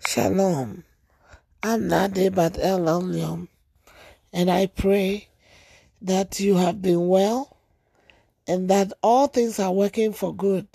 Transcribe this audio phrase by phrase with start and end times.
[0.00, 0.84] Shalom.
[1.62, 3.48] I'm Naa Dei Bat El Elyon,
[4.32, 5.28] and I pray
[6.02, 7.56] that you have been well
[8.46, 10.66] and that all things are working for good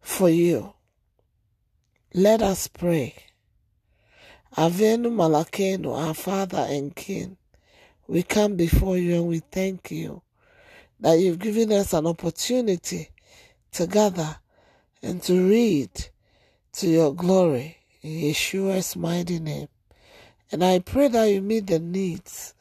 [0.00, 0.74] for you.
[2.14, 3.16] Let us pray.
[4.56, 7.36] Avinu Malkeinu, our Father and King,
[8.06, 10.22] we come before you and we thank you
[11.00, 13.08] that you've given us an opportunity
[13.72, 14.36] to gather
[15.02, 15.90] and to read
[16.72, 19.68] to your glory Yeshua's mighty name.
[20.50, 22.54] And I pray that you meet the needs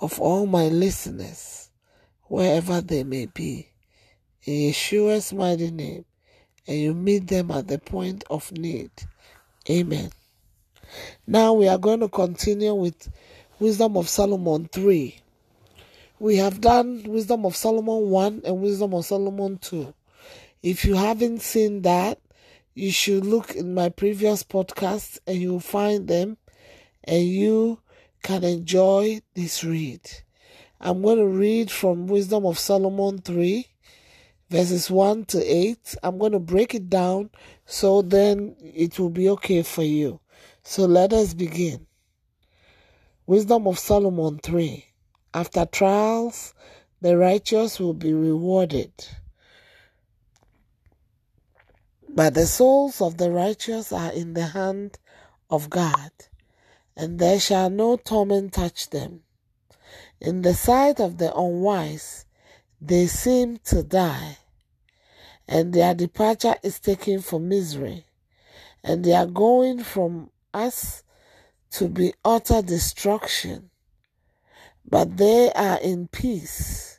[0.00, 1.70] of all my listeners,
[2.24, 3.68] wherever they may be,
[4.44, 6.04] in Yeshua's mighty name,
[6.66, 8.90] and you meet them at the point of need.
[9.68, 10.10] Amen.
[11.26, 13.10] Now we are going to continue with
[13.58, 15.20] Wisdom of Solomon 3.
[16.20, 19.92] We have done Wisdom of Solomon 1 and Wisdom of Solomon 2.
[20.62, 22.18] If you haven't seen that,
[22.78, 26.36] you should look in my previous podcasts and you'll find them
[27.02, 27.80] and you
[28.22, 30.00] can enjoy this read.
[30.80, 33.66] I'm going to read from Wisdom of Solomon 3,
[34.48, 35.96] verses 1 to 8.
[36.04, 37.30] I'm going to break it down
[37.66, 40.20] so then it will be okay for you.
[40.62, 41.84] So let us begin.
[43.26, 44.86] Wisdom of Solomon 3.
[45.34, 46.54] After trials,
[47.00, 48.92] the righteous will be rewarded.
[52.18, 54.98] But the souls of the righteous are in the hand
[55.50, 56.10] of God,
[56.96, 59.22] and there shall no torment touch them.
[60.20, 62.26] In the sight of the unwise,
[62.80, 64.38] they seem to die,
[65.46, 68.04] and their departure is taken for misery,
[68.82, 71.04] and they are going from us
[71.70, 73.70] to be utter destruction.
[74.84, 76.98] But they are in peace,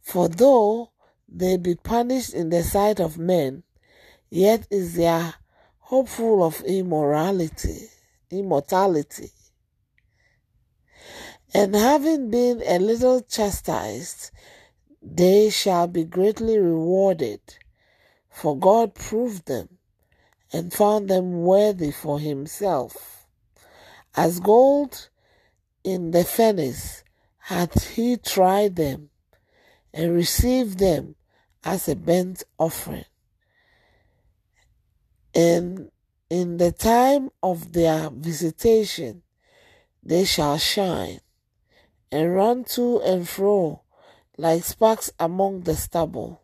[0.00, 0.92] for though
[1.28, 3.64] they be punished in the sight of men,
[4.30, 5.34] yet is their
[5.78, 7.88] hope full of immorality,
[8.30, 9.30] immortality.
[11.52, 14.30] And having been a little chastised,
[15.00, 17.40] they shall be greatly rewarded,
[18.28, 19.78] for God proved them
[20.52, 23.26] and found them worthy for himself.
[24.16, 25.10] As gold
[25.84, 27.04] in the furnace
[27.38, 29.10] hath he tried them
[29.92, 31.14] and received them
[31.62, 33.04] as a burnt offering
[35.34, 35.90] and
[36.30, 39.22] in the time of their visitation
[40.02, 41.20] they shall shine
[42.12, 43.82] and run to and fro
[44.36, 46.42] like sparks among the stubble.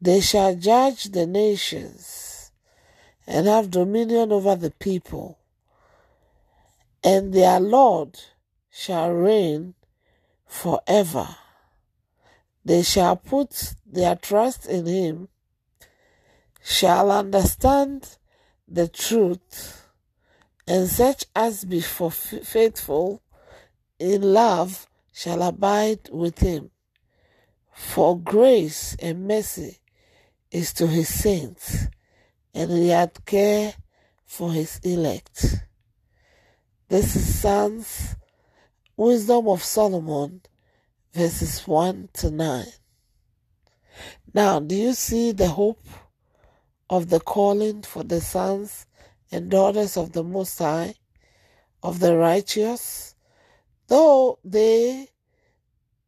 [0.00, 2.52] They shall judge the nations
[3.26, 5.38] and have dominion over the people,
[7.02, 8.18] and their Lord
[8.70, 9.74] shall reign
[10.46, 11.36] forever.
[12.64, 15.28] They shall put their trust in him
[16.66, 18.16] shall understand
[18.66, 19.86] the truth,
[20.66, 23.22] and such as be faithful
[23.98, 26.70] in love shall abide with him.
[27.74, 29.78] For grace and mercy
[30.50, 31.86] is to his saints,
[32.54, 33.74] and he had care
[34.24, 35.56] for his elect.
[36.88, 38.16] This is Psalms,
[38.96, 40.40] Wisdom of Solomon,
[41.12, 42.64] verses 1 to 9.
[44.32, 45.84] Now, do you see the hope?
[46.90, 48.86] Of the calling for the sons
[49.32, 50.94] and daughters of the Most High,
[51.82, 53.14] of the righteous,
[53.88, 55.08] though they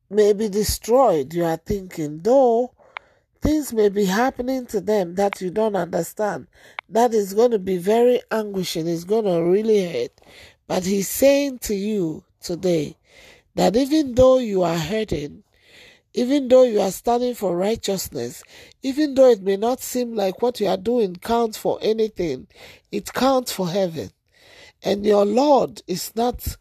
[0.09, 2.72] may be destroyed, you are thinking, though
[3.42, 6.47] things may be happening to them that you don't understand,
[6.88, 10.20] that is going to be very anguishing, it's going to really hurt.
[10.66, 12.97] But he's saying to you today
[13.54, 15.42] that even though you are hurting,
[16.16, 18.43] even though you are standing for righteousness,
[18.82, 22.47] even though it may not seem like what you are doing counts for anything,
[22.91, 24.09] it counts for heaven.
[24.82, 26.56] And your Lord is not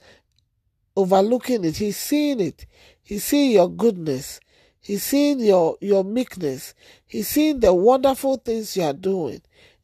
[0.97, 1.77] overlooking it.
[1.77, 2.65] He's seeing it.
[3.01, 4.41] He's seeing your goodness.
[4.81, 6.73] He's seeing your, your meekness.
[7.07, 9.41] He's seeing the wonderful things you are doing.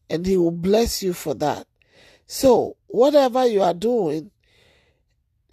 [0.10, 1.66] And he will bless you for that.
[2.28, 4.32] So, whatever you are doing,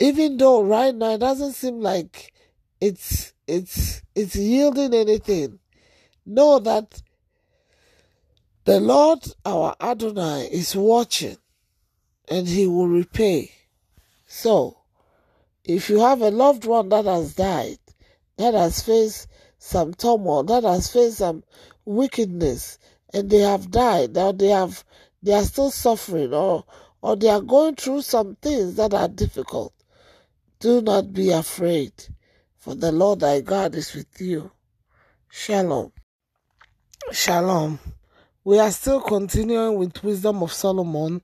[0.00, 2.32] even though right now it doesn't seem like
[2.80, 5.58] it's it's it's yielding anything.
[6.26, 7.02] Know that
[8.64, 11.38] the Lord our Adonai is watching
[12.28, 13.50] and he will repay.
[14.26, 14.76] So,
[15.64, 17.78] if you have a loved one that has died,
[18.36, 19.28] that has faced
[19.58, 21.42] some turmoil, that has faced some
[21.86, 22.78] wickedness,
[23.14, 24.84] and they have died, or they have
[25.22, 26.64] they are still suffering, or
[27.00, 29.72] or they are going through some things that are difficult,
[30.60, 31.92] do not be afraid
[32.58, 34.50] for the Lord thy God is with you.
[35.30, 35.92] Shalom.
[37.12, 37.78] Shalom.
[38.44, 41.22] We are still continuing with Wisdom of Solomon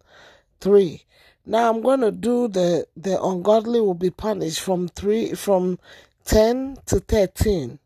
[0.61, 1.03] 3.
[1.47, 5.79] Now I'm going to do the the ungodly will be punished from 3 from
[6.25, 7.79] 10 to 13.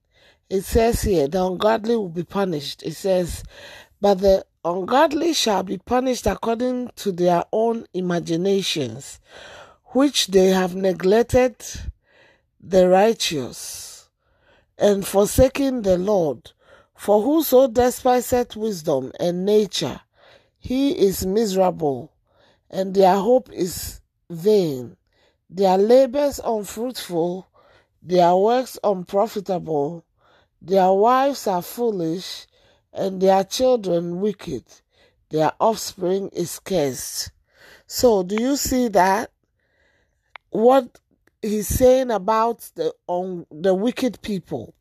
[0.51, 2.83] It says here the ungodly will be punished.
[2.83, 3.43] It says
[4.01, 9.19] but the ungodly shall be punished according to their own imaginations,
[9.87, 11.57] which they have neglected
[12.61, 14.09] the righteous
[14.79, 16.53] and forsaking the Lord.
[16.95, 20.01] For whoso despiseth wisdom and nature,
[20.59, 22.13] he is miserable,
[22.69, 24.97] and their hope is vain.
[25.49, 27.49] Their labors unfruitful,
[28.03, 30.05] their works unprofitable.
[30.61, 32.47] Their wives are foolish,
[32.93, 34.65] and their children wicked.
[35.31, 37.31] Their offspring is cursed.
[37.87, 39.31] So, do you see that?
[40.51, 40.99] What
[41.43, 44.75] he's saying about the on the wicked people.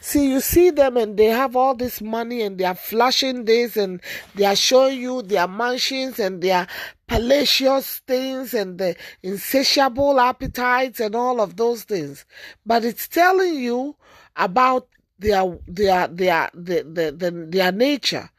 [0.00, 3.76] See, you see them and they have all this money and they are flashing this
[3.76, 4.00] and
[4.34, 6.66] they are showing you their mansions and their
[7.06, 12.24] palatial things and the insatiable appetites and all of those things.
[12.66, 13.96] But it's telling you
[14.36, 18.30] about their their their their, their, their, their nature.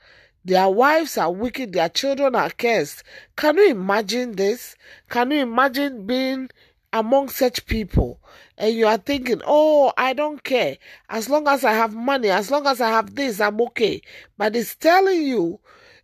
[0.43, 3.03] Their wives are wicked, their children are cursed.
[3.35, 4.75] Can you imagine this?
[5.07, 6.49] Can you imagine being
[6.93, 8.19] among such people
[8.57, 10.77] and you are thinking, oh, I don't care.
[11.09, 14.01] As long as I have money, as long as I have this, I'm okay.
[14.37, 15.59] But it's telling you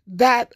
[0.07, 0.54] that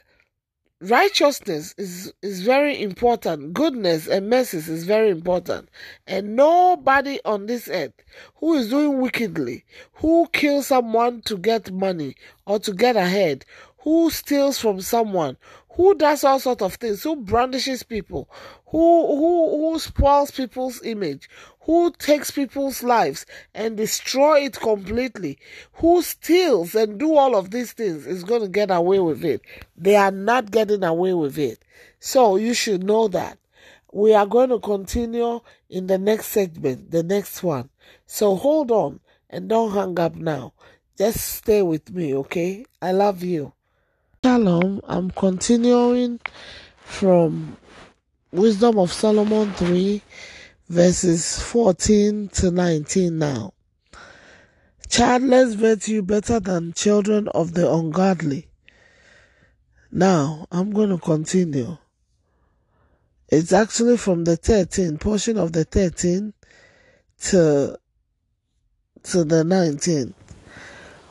[0.82, 3.54] righteousness is, is very important.
[3.54, 5.70] Goodness and mercy is very important.
[6.08, 7.94] And nobody on this earth
[8.36, 12.16] who is doing wickedly, who kills someone to get money
[12.48, 13.46] or to get ahead,
[13.84, 15.38] who steals from someone,
[15.76, 18.30] who does all sorts of things, who brandishes people,
[18.68, 21.30] who who who spoils people's image,
[21.62, 25.38] who takes people's lives and destroy it completely,
[25.74, 29.42] who steals and do all of these things is going to get away with it.
[29.76, 31.64] They are not getting away with it.
[32.00, 33.38] So you should know that.
[33.94, 37.70] We are going to continue in the next segment, the next one.
[38.06, 39.00] So hold on
[39.30, 40.54] and don't hang up now.
[40.98, 42.66] Just stay with me, okay?
[42.82, 43.54] I love you.
[44.24, 44.82] Shalom.
[44.84, 46.20] I'm continuing
[46.78, 47.58] from
[48.32, 50.00] Wisdom of Solomon 3,
[50.70, 53.54] verses 14 to 19 now.
[54.88, 58.48] Childless virtue better than children of the ungodly.
[59.92, 61.80] Now, I'm going to continue.
[63.28, 66.32] It's actually from the 13, portion of the 13
[67.22, 67.76] to,
[69.02, 70.14] to the 19.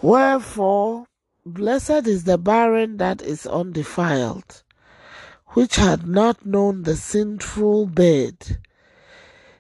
[0.01, 1.09] Wherefore,
[1.45, 4.63] blessed is the barren that is undefiled
[5.55, 8.59] which had not known the sinful bed.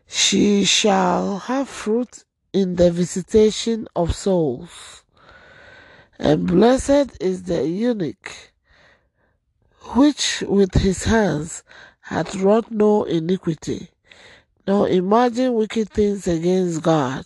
[0.07, 5.05] She shall have fruit in the visitation of souls.
[6.19, 8.53] And blessed is the eunuch,
[9.97, 11.65] which with his hands
[12.03, 13.89] hath wrought no iniquity,
[14.67, 17.25] nor imagined wicked things against God.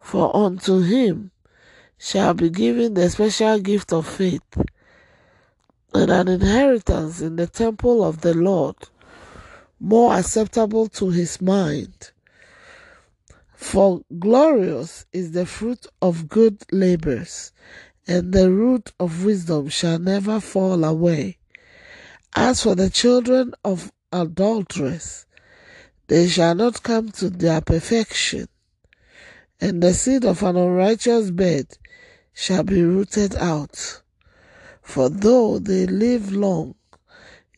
[0.00, 1.30] For unto him
[2.02, 4.56] shall be given the special gift of faith
[5.92, 8.76] and an inheritance in the temple of the Lord,
[9.78, 12.12] more acceptable to his mind.
[13.54, 17.52] For glorious is the fruit of good labors,
[18.06, 21.36] and the root of wisdom shall never fall away.
[22.34, 25.26] As for the children of adulteress,
[26.06, 28.48] they shall not come to their perfection,
[29.60, 31.66] and the seed of an unrighteous bed
[32.32, 34.02] shall be rooted out.
[34.82, 36.74] For though they live long,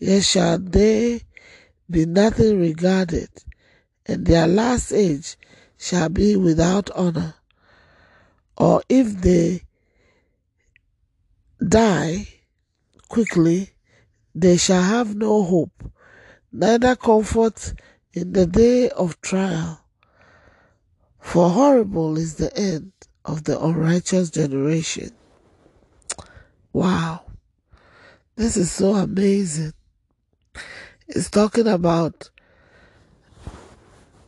[0.00, 1.22] yet shall they
[1.88, 3.30] be nothing regarded,
[4.06, 5.36] and their last age
[5.78, 7.34] shall be without honor.
[8.56, 9.62] Or if they
[11.66, 12.28] die
[13.08, 13.70] quickly,
[14.34, 15.90] they shall have no hope,
[16.50, 17.74] neither comfort
[18.12, 19.80] in the day of trial.
[21.18, 22.92] For horrible is the end
[23.24, 25.10] of the unrighteous generation.
[26.72, 27.22] Wow.
[28.36, 29.72] This is so amazing.
[31.08, 32.30] It's talking about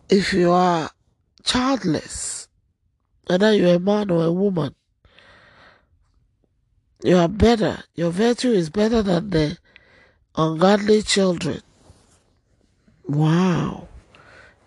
[0.09, 0.91] if you are
[1.43, 2.49] childless,
[3.27, 4.75] whether you're a man or a woman,
[7.03, 7.83] you are better.
[7.95, 9.59] Your virtue is better than the
[10.37, 11.61] ungodly children.
[13.07, 13.89] Wow.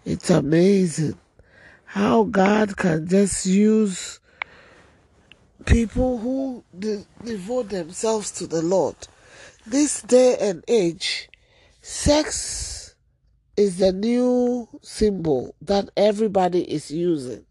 [0.05, 1.17] It's amazing
[1.87, 4.19] how God can just use
[5.65, 8.95] people who de- devote themselves to the Lord.
[9.65, 11.29] This day and age,
[11.81, 12.93] sex
[13.55, 17.45] is the new symbol that everybody is using,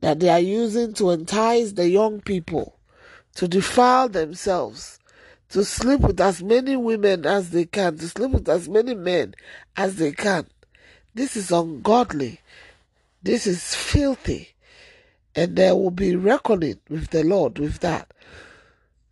[0.00, 2.78] that they are using to entice the young people
[3.34, 5.00] to defile themselves,
[5.48, 9.34] to sleep with as many women as they can, to sleep with as many men
[9.76, 10.46] as they can.
[11.12, 12.38] This is ungodly.
[13.22, 14.48] This is filthy.
[15.34, 18.12] And there will be reckoning with the Lord with that.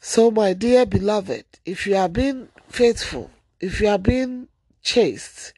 [0.01, 4.49] So, my dear beloved, if you are being faithful, if you are being
[4.83, 5.53] chaste,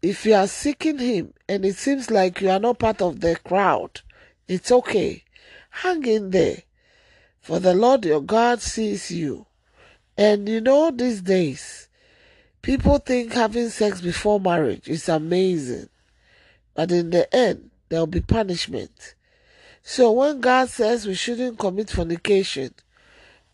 [0.00, 3.36] if you are seeking Him and it seems like you are not part of the
[3.36, 4.00] crowd,
[4.48, 5.24] it's okay.
[5.70, 6.62] Hang in there.
[7.40, 9.46] For the Lord your God sees you.
[10.16, 11.88] And you know, these days,
[12.62, 15.88] people think having sex before marriage is amazing.
[16.74, 19.14] But in the end, there will be punishment.
[19.82, 22.74] So when God says we shouldn't commit fornication,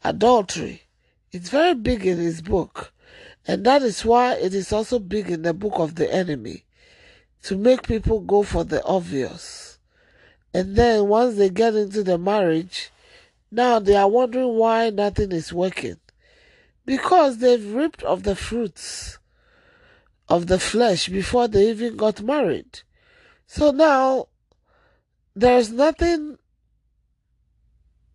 [0.05, 0.83] adultery.
[1.33, 2.93] It's very big in his book.
[3.47, 6.65] And that is why it is also big in the book of the enemy
[7.43, 9.79] to make people go for the obvious.
[10.53, 12.91] And then once they get into the marriage,
[13.51, 15.97] now they are wondering why nothing is working.
[16.85, 19.19] Because they've reaped of the fruits
[20.29, 22.81] of the flesh before they even got married.
[23.53, 24.29] So now
[25.35, 26.39] there's nothing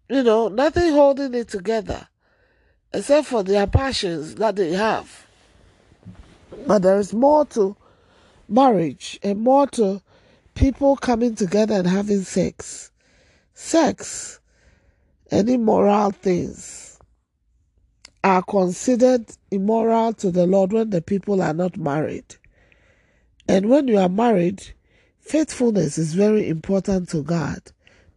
[0.07, 2.07] you know, nothing holding it together
[2.93, 5.27] except for their passions that they have.
[6.65, 7.75] But there is more to
[8.47, 10.01] marriage and more to
[10.53, 12.91] people coming together and having sex.
[13.53, 14.39] Sex
[15.31, 16.97] and immoral things
[18.23, 22.37] are considered immoral to the Lord when the people are not married.
[23.49, 24.63] And when you are married,
[25.25, 27.59] faithfulness is very important to God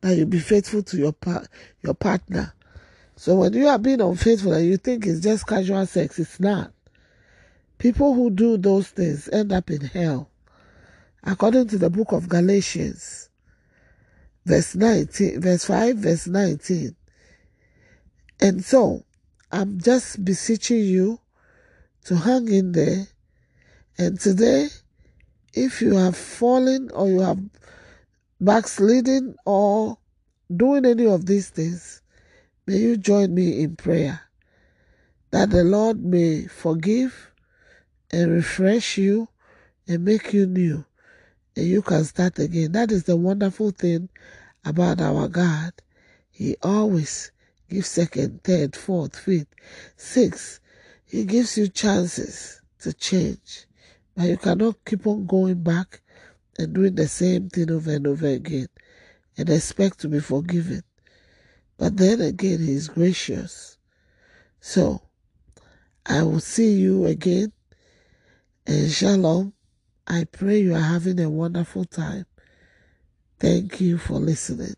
[0.00, 1.14] that you be faithful to your
[1.82, 2.54] your partner.
[3.16, 6.72] So when you are being unfaithful and you think it's just casual sex, it's not.
[7.78, 10.30] People who do those things end up in hell.
[11.24, 13.28] According to the book of Galatians,
[14.46, 16.94] verse 19, verse 5, verse 19.
[18.40, 19.04] And so,
[19.50, 21.20] I'm just beseeching you
[22.04, 23.06] to hang in there.
[23.96, 24.68] And today,
[25.64, 27.40] if you have fallen or you have
[28.40, 29.98] backsliding or
[30.54, 32.02] doing any of these things,
[32.66, 34.20] may you join me in prayer
[35.30, 37.30] that the Lord may forgive
[38.10, 39.28] and refresh you
[39.86, 40.84] and make you new
[41.58, 42.70] and you can start again.
[42.72, 44.08] That is the wonderful thing
[44.64, 45.72] about our God.
[46.30, 47.32] He always
[47.68, 49.52] gives second, third, fourth, fifth,
[49.96, 50.60] sixth.
[51.04, 53.66] He gives you chances to change.
[54.18, 56.00] But you cannot keep on going back
[56.58, 58.66] and doing the same thing over and over again
[59.37, 60.82] and expect to be forgiven.
[61.76, 63.78] But then again, He is gracious.
[64.58, 65.02] So,
[66.04, 67.52] I will see you again.
[68.66, 69.52] And shalom.
[70.08, 72.26] I pray you are having a wonderful time.
[73.38, 74.75] Thank you for listening.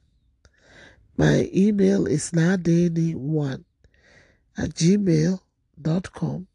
[1.16, 3.64] My email is nadeni1
[4.58, 6.46] at gmail.com.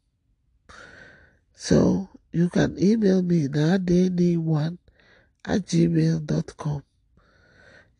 [1.52, 4.76] So you can email me nadeni1
[5.46, 6.82] at gmail.com.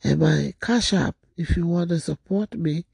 [0.04, 2.84] And my cash app, if you want to support me,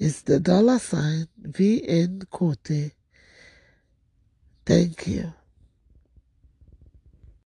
[0.00, 2.90] is the dollar sign VN Kote.
[4.66, 5.32] Thank you.